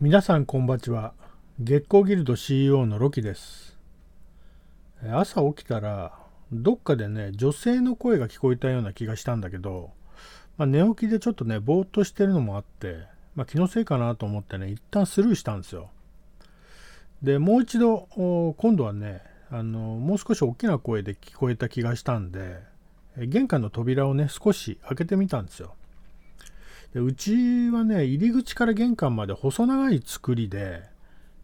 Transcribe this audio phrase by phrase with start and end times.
[0.00, 1.12] 皆さんこんばちは。
[1.58, 3.76] 月光ギルド CEO のロキです。
[5.10, 6.12] 朝起きたら
[6.52, 9.90] どっかでね女性の声が聞こえたような気がしたんだけど、
[10.56, 15.90] まあ、寝起きでちょっとねぼーっとしてるのもあって、まあ、気のせいかなと思ってね一旦スルーしたんですよ。
[17.20, 18.06] でもう一度
[18.56, 22.60] 今度はねあのもう少し大きな声で聞こえた気がしたんで
[23.16, 25.74] 玄関の扉をね少し開けてみたんですよ。
[26.94, 30.84] でうちはね、入り口から玄関まで細長い作りで、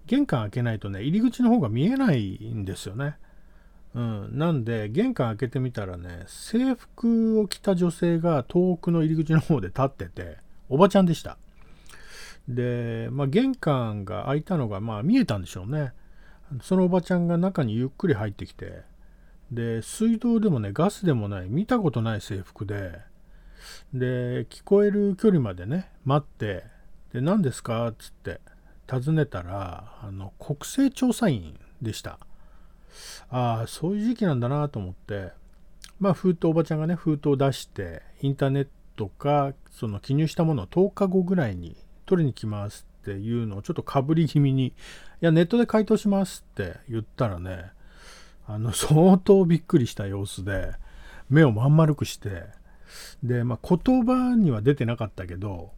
[0.07, 3.17] 玄関開けないとね、入り口の方が見えないんですよね。
[3.95, 10.39] うん、なんで、玄関開けてみたらね、制服を着た女性が遠くの入り口の方で立ってて、
[10.69, 11.39] おばちゃんでした。
[12.49, 15.93] で、まあ、玄関が開いたのが、まあ、見えたんでしょうね。
[16.63, 18.83] そのおばちゃんが中にゆっくり入ってきて、
[19.53, 22.99] で、水道でもね、ガスでもない、見たことない制服で、
[23.93, 26.65] で、聞こえる距離までね、待って、
[27.13, 27.89] で、何ですか？
[27.89, 28.41] っつって
[28.87, 32.19] 尋ねたら、あの、国勢調査員でした。
[33.31, 35.33] ああ、そういう時期なんだなと思って、
[36.01, 44.73] まあ、封筒、おばちゃんがね、封筒を出して、インターネットか、その記入したものを10日後ぐらいに取りに来ますっていうのをちょっとかぶり気味に、い
[45.21, 47.67] や、ネットで回答しますって言ったらね、
[48.47, 50.73] あの、相当びっくりした様子で、
[51.31, 52.45] 目をまん丸くして、
[53.25, 55.73] で、まあ、言葉には出てなかったけど、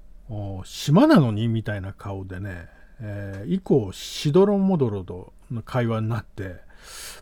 [0.64, 2.68] 島なのにみたいな顔でね、
[3.00, 6.56] えー、以降、しどろもどろとの会話になって、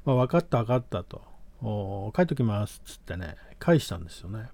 [0.06, 1.22] まあ、分かった分かったと、
[1.60, 4.48] 書いときますっつってね、返したんですよね。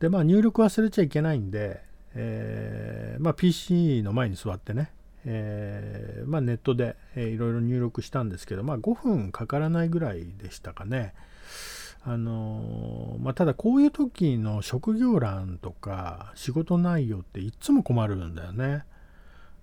[0.00, 1.82] で、まあ、入力忘れちゃいけないんで、
[2.14, 4.92] えー、まあ、PC の前に座ってね、
[5.26, 11.12] えー、まあ、ネットで、いろいろ入力したんですけど、まあ、5分かからないぐらいでしたかね。
[12.06, 18.84] あのまあ、ただこういう時の職業欄とか仕事内容っていつも困るんだよね。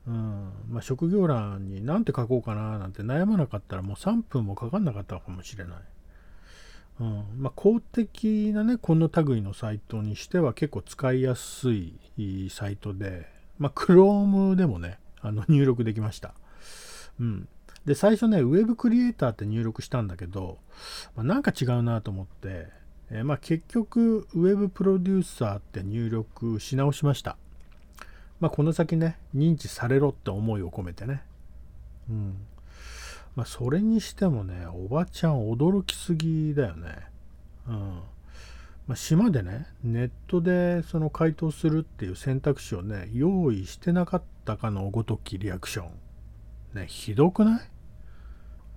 [0.08, 5.78] うんまあ、職業欄に何て書こうかななんて悩まなかったらもう3分もかかんなかったかもしれない。
[7.00, 13.28] うんまあ、公的なね、この類のサイトにしては結構使いやすいサイトで、
[13.60, 16.34] まあ、Chrome でもね、あの入力できました。
[17.20, 17.48] うん。
[17.86, 20.60] で、最初ね、ウェブクリエイターって入力したんだけど、
[21.16, 22.68] まあ、なんか違うなと思って、
[23.10, 27.38] えー、まあ、結局、ウェブプロデューサーって入力し直しました。
[28.40, 31.24] まあ、この先ね、認知されろって思いを込めてね。
[32.10, 32.36] うん。
[33.36, 36.96] まあ、それにしてもね、おばちゃん驚きすぎだよね。
[37.68, 37.76] うん。
[38.88, 45.92] まあ、島でね、ネットでその回答するっていう選択肢をね、用意してなかったかのごときリアクション。
[46.74, 47.62] ね、ひどくない？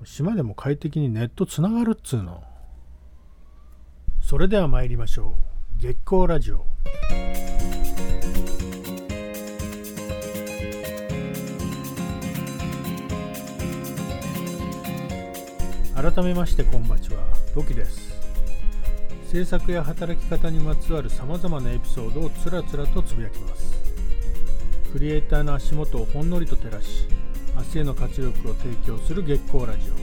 [0.03, 2.43] 島でも快適にネットつながるっつうの。
[4.21, 5.37] それでは参りましょ
[5.79, 5.81] う。
[5.81, 6.67] 月光ラジオ。
[15.95, 17.23] 改めましてこんばちは、
[17.55, 18.13] ロキです。
[19.31, 23.83] 制作や働き方にまつわるさまざまなエピソードをつらつらとつぶやきます。
[24.93, 27.09] クリエイターの足元をほんのりと照らし、
[27.57, 29.95] 明日への活力を提供する月光ラジオ。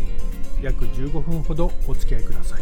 [0.64, 2.62] 約15分ほどお付き合いください。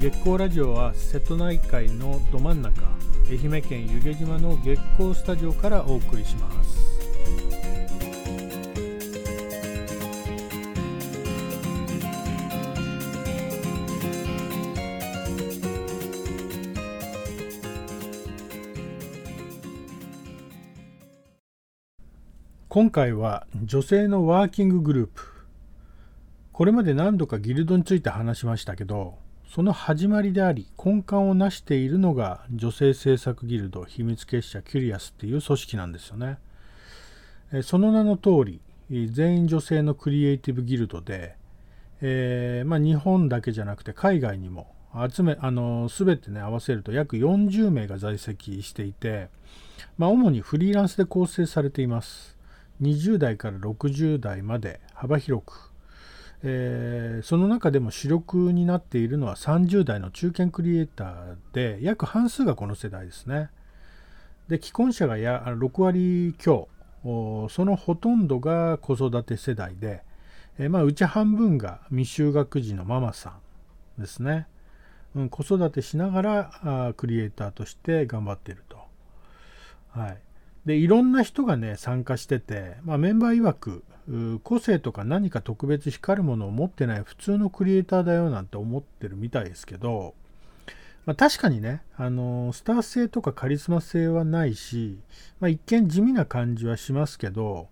[0.00, 2.80] 月光ラジオは瀬戸内海のど真ん中
[3.28, 6.59] 愛媛県湯気島の月光スタジオからお送りします。
[22.72, 25.24] 今回は女性のワーキンググループ。
[26.52, 36.38] これまで何度かギルドについて話しましたけどその始まりであり根幹を成しているのが女性政策ギルド秘密結社キュリアスっていう組織なんですよね。
[37.64, 38.60] その名の通り
[39.10, 41.34] 全員女性のクリエイティブギルドで、
[42.00, 44.72] えー、まあ、日本だけじゃなくて海外にも
[45.12, 49.28] 集めあの全てね合わせると約40名が在籍していて、
[49.98, 52.38] まあ、主にフリーランスで構成されています。
[52.80, 55.72] 20代から60代まで幅広く、
[56.42, 63.50] えー、その中でも主力になっているのは30代の中堅クリエイターで約半数がこの世代ですね。
[64.48, 66.68] で既婚者がや6割強
[67.04, 70.02] そのほとんどが子育て世代で、
[70.58, 73.34] えー、まあ、うち半分が未就学児のママさ
[73.98, 74.46] んですね。
[75.14, 76.50] うん、子育てしながら
[76.88, 78.78] あクリエイターとして頑張っていると。
[79.88, 80.18] はい、
[80.66, 83.84] でいろんな人がね参加してて、まあ、メンバー曰く
[84.42, 90.14] 個性とか何か特別光るものを持ってない普通のクリエイターだよなんて思ってるみたいですけど、
[91.06, 94.98] まあ、確かにね、あのスター性とかカリスマ性はないし、
[95.38, 97.68] まあ、一見地味な感じはしますけど、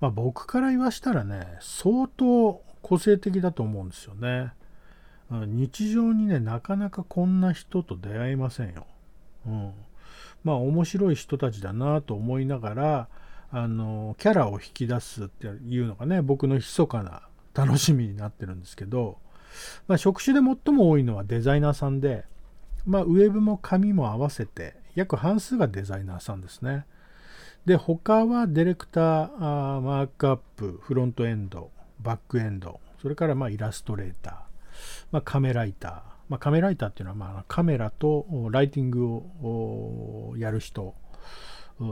[0.00, 4.52] まあ、僕から言わしたらね、相当個性的だと思うんですよね。
[5.30, 8.86] 日常にね、なかなかこんな人と出会えませんよ。
[9.46, 9.72] うん。
[10.46, 13.08] まあ面白い人たちだなと思いながら、
[13.50, 17.22] あの、キャラを引き出すっていうのがね、僕の密かな
[17.52, 19.18] 楽しみになってるんですけど、
[19.88, 22.26] まあ、職種で最も多いのはデザイナーさんで、
[22.86, 26.86] まあ、ウェブも紙も合わせて約半数がデザイナーさんですね。
[27.64, 34.34] で、他はディレクター、ーマークアップ、フロントエンド、バックエンド、それからまあイラストレーター、
[35.10, 40.94] まあ、カメライター、まあ、カメライターっていうのはまあカメラとライティングをやる人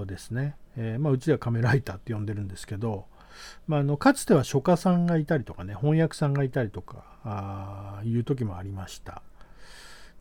[0.07, 0.57] ですね。
[0.77, 3.07] えー、まあ、うちではカメライターって呼んでるんですけど、
[3.67, 9.23] まあ、あのかつては書家さんがいたりとかね、翻訳さんがいたりとかあいう時もありました。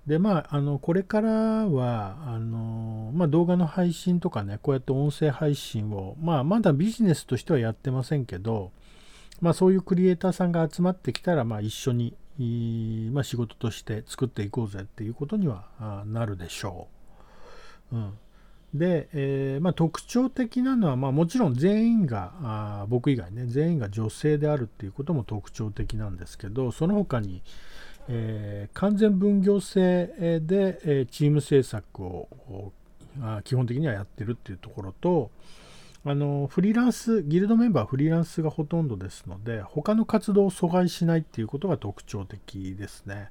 [0.06, 8.74] でまあ、あのこれからはあの、まあ、動画の配信とかねこうやって音声配信を、まあ、まだビジネスとしてはやってませんけど、
[9.39, 12.15] まあ、そういうクリエイターさんが集まってきたら、まあ、一緒に、
[13.13, 16.88] まあ、仕事として作っていこうぜっていうことにはなるでしょ
[17.91, 17.95] う。
[17.95, 18.13] うん、
[18.74, 27.44] で、えー、まあ、特徴的なのは、まあ、もちろん全員があ僕以外ね全員が女性であるっていうことも特徴的なんですけどその他に
[28.09, 30.07] えー、完全分業制
[30.41, 32.27] で、えチーム制作を
[33.44, 35.31] 基本的にはやってるっていうところと
[36.05, 43.29] あのフリーランスギルドメンバーはフリーランスがほとんどですので他の活動を阻害しないっていうことが特徴的ですね。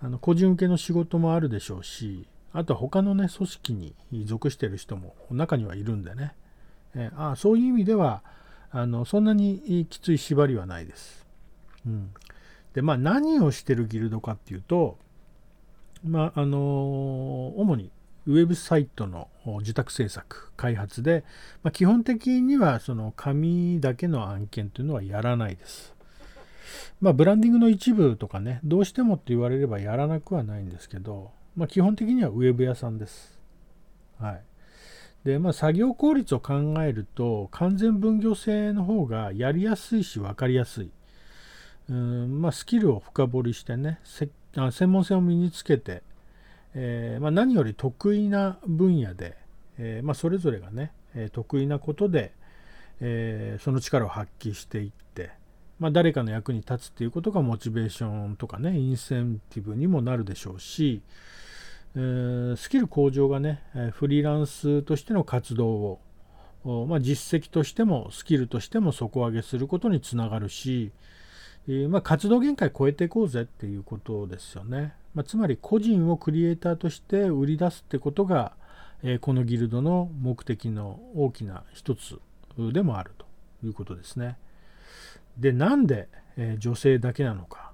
[0.00, 3.94] あの個人受けの仕事もあるでしょうしあとは他のね組織に
[4.26, 6.34] 属してる人も中にはいるんでね、
[6.94, 8.22] えー、あそういう意味では
[8.70, 11.26] あのそんなにきつい縛りはないです、
[11.86, 12.10] うん、
[12.74, 14.98] で、まあ何をしてるギルドかっていうと、
[16.04, 17.90] まああの主に
[18.28, 19.28] ウェブサイトの
[19.62, 21.24] 受託制作、開発で、
[21.62, 25.94] まあ、基本的にはその紙だけの案件というのはやらないです。
[27.00, 33.38] まあ、ブランディングの一部とかね、どうしてもって言われればやらなくはないんですけど、まあ、基本的にはウェブ屋さんです。
[34.20, 34.42] はい。
[35.24, 40.90] で、まあ、作業効率を考えると、完全分業制の方がやりやすいし分かりやすい。
[41.88, 44.30] うんまあ、スキルを深掘りしてね専
[44.92, 46.02] 門性を身につけて、
[46.74, 49.36] えー、まあ、何より得意な分野で、
[49.78, 50.92] えー、まあ、それぞれがね
[51.32, 52.32] 得意なことで、
[53.00, 55.30] えー、その力を発揮していって、
[55.78, 61.02] ま誰かの役に立つっていうことがモチベーションとかねインセンティブにもなるでしょうし、
[61.96, 63.62] えスキル向上がね
[63.92, 66.00] フリーランスとしての活動
[66.64, 70.92] を、ま実績としてもスキルとしても底上げすることにつながるし、
[71.68, 74.94] えー、まあ、活動限界超えていこうぜっていうことですよね。
[75.18, 78.52] まあ、つまり個人をクリエイターとして売り出すってことが、
[79.02, 82.20] えー、このギルドの目的の大きな一つ
[82.56, 83.26] でもあると
[83.66, 84.38] いうことですね。
[85.36, 86.06] で、なんで、
[86.36, 87.72] えー、女性だけなのか。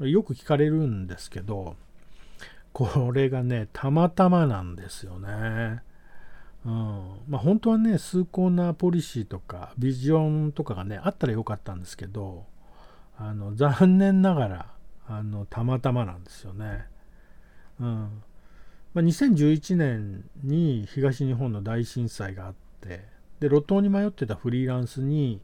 [0.00, 1.76] よく聞かれるんですけど、
[2.72, 5.82] これがね、たまたまなんですよね。
[6.64, 12.44] うんまあ、本当はね、崇高なポリシーとかビジョンとかがね、あったらよかったんですけど、
[13.16, 14.75] あの残念ながら
[15.08, 16.86] あのたまたまなんですよね。
[17.80, 18.22] うん。
[18.96, 23.04] まあ、2011年に東日本の大震災があって
[23.40, 25.42] で路頭に迷ってたフリーランスに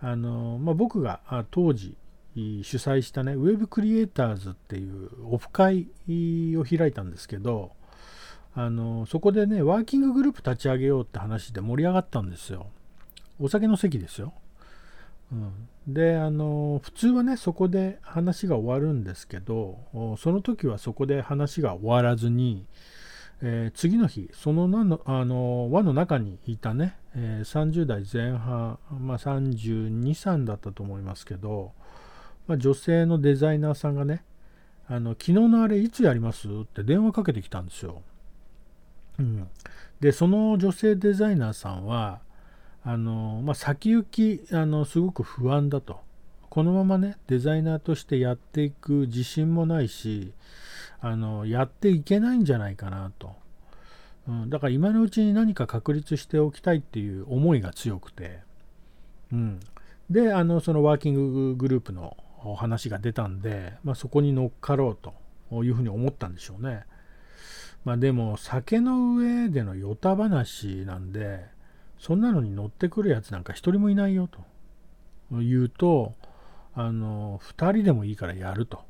[0.00, 1.94] あの、まあ、僕が当時
[2.34, 5.88] 主催したねウェブクリエイターズっていうオフ会
[6.56, 7.72] を開いたんですけど
[8.54, 12.68] あのそこでねワーキンググループ立ち上げようって話で盛り上がったんですよ。
[13.38, 14.32] お酒の席ですよ。
[15.86, 22.66] であの普通はねそこで話が終わるんですけどその時はそこで話が終わらずに、
[23.42, 31.72] えー、次の日その輪のあの輪の中にいたね、えー、30代前半、まあ、323だったと思いますけど、
[32.46, 34.24] まあ、女性のデザイナーさんがね
[34.86, 36.48] あの昨日のあれいつやります？
[36.48, 38.02] って電話かけてきたんですよ。
[39.18, 39.48] うん、
[40.00, 42.20] でその女性デザイナーさんは
[42.84, 46.00] あの、まあ、先行きあのすごく不安だと。
[46.52, 50.34] このままねデザイナーとしてやっていく自信もないし
[51.00, 53.34] あのやっていけないんじゃないかなと、
[54.28, 58.40] うん、だから今のうちに何か確立しておきたいっていう思いが強くて、
[59.32, 59.60] うん、
[60.10, 64.98] であのそのワーキンググループのお話が出たんで、まあ、そこに乗っかろう
[65.50, 66.84] というふうに思ったんでしょうね。
[67.86, 71.46] まあ、でも酒の上でのヨタ話なんで
[72.02, 74.40] そんなのに乗ってくるやつなんか一人もいないよと。
[75.30, 76.14] 言うと、
[76.74, 78.80] あの、二人でもいいからやると。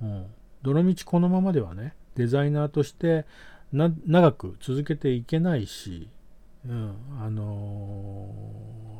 [0.00, 0.26] うん。
[0.62, 3.26] どのみちこのままではね、デザイナーとして
[3.72, 6.08] 長く続けていけないし、
[6.64, 6.94] うん。
[7.20, 8.30] あの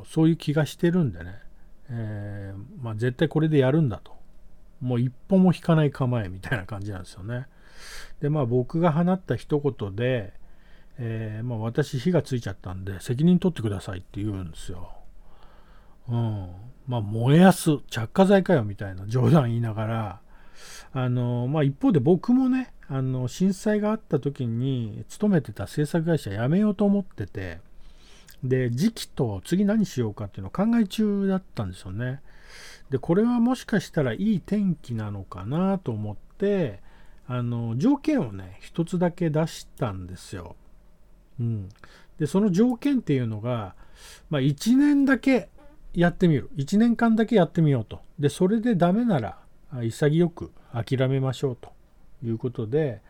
[0.02, 1.38] ー、そういう気がしてるんでね、
[1.88, 4.10] えー、まあ、絶対これでやるんだと。
[4.80, 7.46] もう一歩も引かない構えみたいな感じなんですよね。
[8.20, 10.34] でまあ僕が放った一言で、
[10.98, 14.92] えー、まあ、私火がついちゃったんで責任取ってくださいって言うんですよ。
[16.08, 16.48] うん。
[16.86, 20.20] まあ燃やす着火剤かよみたいな冗談言いながら
[20.92, 27.58] あのまあ一方で僕もねあの震災があった時に勤めてた制作会社辞めようと思ってて
[28.44, 32.20] で時期と次何しようかっていうのを考え中だったんですよね。
[32.90, 36.80] でこれはもしかしたらいい天気なのかなと思って
[37.26, 40.54] あの条件をね一つだけ出したんですよ、
[41.40, 41.68] うん、
[42.18, 43.74] でその条件っていうのが、
[44.30, 45.48] まあ、1年だけ
[45.94, 46.50] やってみる。
[46.56, 48.00] 1年間だけやってみようと。
[48.18, 49.38] でそれでダメなら
[49.82, 51.76] 潔く諦めましょうと。
[52.24, 53.00] いうことで、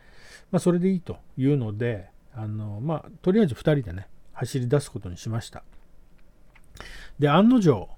[0.50, 5.62] まあ、それでいいというので、あのまあ、とりあえず2人でね、走り出すことにしました。
[7.18, 7.88] で、案の定、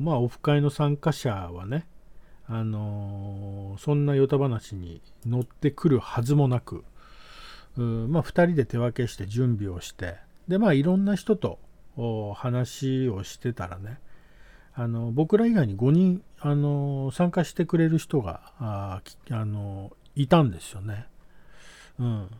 [0.00, 1.86] まあ、オフ会の参加者はね、
[2.46, 6.84] あのー、そんなヨタ話に乗ってくるはずもなく、
[7.76, 10.16] まあ、2人で手分けして準備をして、
[10.48, 11.58] で、まあ、いろんな人と
[12.34, 13.98] 話をしてたらね、
[14.74, 21.06] あの僕ら以外に5人、あの参加してくれる人があ、あのいたんですよね。
[21.98, 22.30] うん。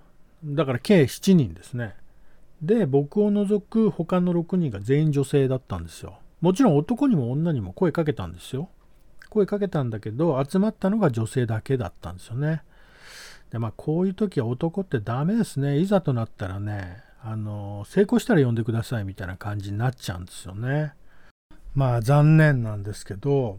[0.44, 1.94] だから計7人ですね。
[2.62, 6.18] で、僕を除く他の6人が全員女性だったんですよ。
[6.40, 8.68] もちろん男にも女にも声かけたんですよ。
[9.28, 12.62] 声かけたんだけど、集まったのが女性だけだったんですよね。
[13.52, 15.78] で、まあ、こういう時は男ってダメですね。
[15.78, 20.94] いざとなったらね、あの、成功したら呼んでくださいみたいな感じになっちゃうんですよね。
[21.74, 23.58] まあ、残念なんですけど、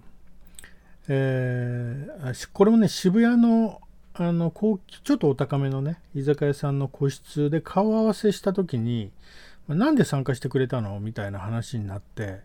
[1.08, 3.82] えー、これもね、渋谷の
[4.16, 9.12] あの高ちょっとお高めのね居酒屋さんの個室で顔合わせした時に
[9.68, 12.42] 「なんで参加してくれたの?」みたいな話になって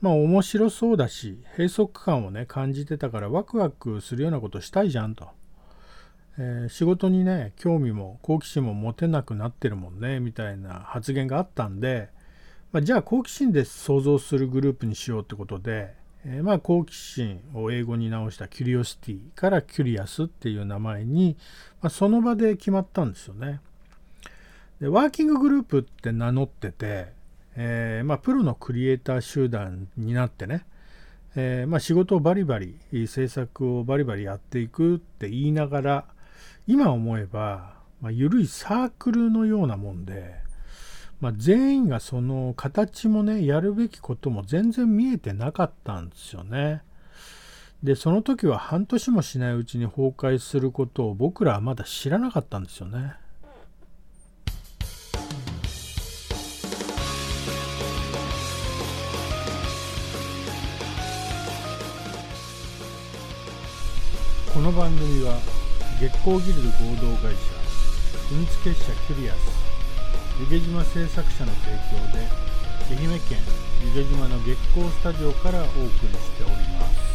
[0.00, 5.30] まあ面白そうだし閉塞感をね感じてたからワクワクするようなことしたいじゃんと、
[6.38, 12.08] えー、仕事にね興味も好奇心も持てなくなってるもんねみたいな発言があったんで、
[12.72, 15.94] まあ、じゃあ好奇心で想像するグループにしようってことで
[16.26, 21.36] えー、まあ好奇心を英語に直した curiosity から Curious っていう名前に、
[21.82, 23.60] まあ、その場で決まったんですよね。
[24.80, 27.12] でワーキンググループって名乗ってて、
[27.56, 30.64] えー、ま、プロのクリエイター集団になってね、
[31.36, 32.76] え、ま、仕事をバリバリ
[33.06, 36.04] 制作をバリバリやっていくって言いながら
[36.66, 40.44] 今思えば、まあ、緩いサークルのようなもんで
[41.24, 46.82] まあ、全員がその形もねやるべきことも全然見えてなかったんですよね。
[47.82, 53.14] でその時は半年もしないうちに崩壊することを僕らはまだ知らなかったんですよね。
[64.52, 65.53] この番組は
[66.00, 67.38] 月光ギルド合同会社
[68.28, 69.38] 秘密結社キュリアス
[70.40, 72.26] 湯気島製作者の提供で
[72.90, 73.38] 愛媛県
[73.94, 77.14] 湯気島の月光スタジオからお送りしております。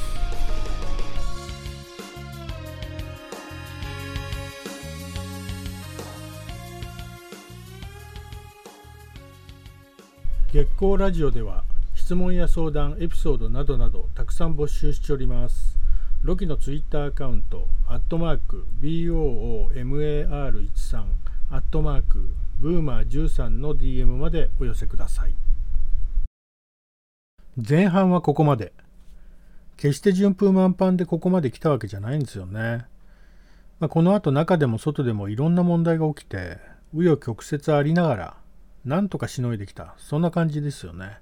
[10.51, 15.68] 月光ラジオでは質問や相談エピソードなどなどたくさん募集しております。
[16.21, 21.05] ロキのツイッターアカウントアットマーク BOOMAR13
[21.49, 22.27] アットマーク
[22.59, 25.35] ブーマー13の DM までお寄せください。
[27.57, 28.73] 前半はここまで。
[29.77, 32.85] 決して順風満帆でここまで来たわけじゃないんですよね。
[33.79, 36.57] まあ、この後中でも外でもいろんな問題が起きて、
[36.93, 38.35] 紆余曲折ありながら、
[38.83, 39.95] なんとかしのいできた。
[39.97, 41.19] そんな感じですよね。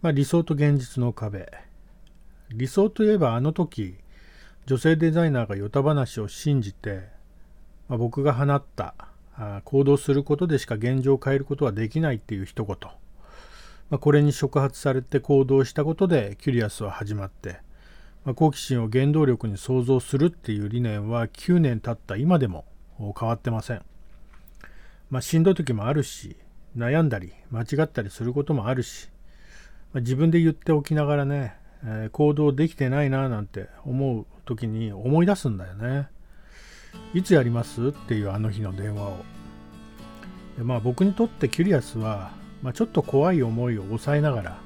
[0.00, 1.50] まあ、理想と現実の壁。
[2.50, 3.96] 理想といえばあの時、
[4.66, 7.08] 女性デザイナーがヨタ話を信じて、
[7.88, 8.94] まあ、僕が放った
[9.64, 12.76] 行動することでしか現状を変えることはできないっていう一言、
[13.90, 17.60] まあ、これに触発されて行動したことでキュリアスは始まって、
[18.24, 22.64] まあ、好奇心を原動力に創造するっていう理念は9年経った今でも
[22.98, 23.82] 変わってません、
[25.10, 26.36] まあ、しんどい時もあるし
[26.76, 29.10] 悩んだり間違ったりすることもあるし、
[29.92, 31.54] まあ、自分で言っておきながらね、
[31.88, 36.08] えー、行動できてないななんて思う時に思い出すんだよね。
[37.14, 37.88] いつやります？
[37.88, 39.24] っていうあの日の電話を。
[40.58, 44.58] でまあ僕にとってキュリアスは、まあ、ちょっと怖い思いを抑えながら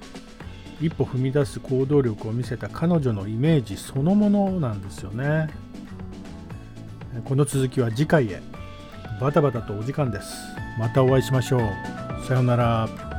[0.81, 5.51] 一歩踏み出す行動力を見せた彼女のイメージそのものなんですよね。
[7.25, 8.41] この続きは次回へ。
[9.21, 10.33] バタバタとお時間です。
[10.79, 11.61] またお会いしましょう。
[12.27, 13.10] さようなら。